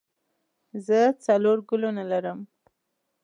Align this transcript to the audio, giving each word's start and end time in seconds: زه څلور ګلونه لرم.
زه 0.85 0.99
څلور 1.25 1.57
ګلونه 1.69 2.03
لرم. 2.11 2.39